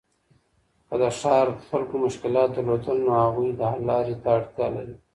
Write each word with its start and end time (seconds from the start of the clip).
که 0.87 0.95
د 1.01 1.03
ښار 1.19 1.47
خلګو 1.67 1.95
مشکلات 2.05 2.49
درلودل، 2.53 2.97
نو 3.05 3.11
هغوی 3.23 3.49
د 3.55 3.61
حل 3.71 3.81
لاري 3.89 4.15
ته 4.23 4.29
اړتیا 4.37 4.67
لري. 4.75 4.95